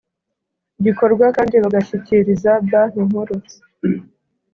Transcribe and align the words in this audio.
gikorwa 0.83 1.25
kandi 1.35 1.55
bagashyikiriza 1.63 2.51
Banki 2.69 2.99
Nkuru 3.07 3.35